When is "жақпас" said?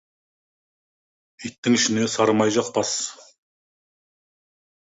2.57-2.97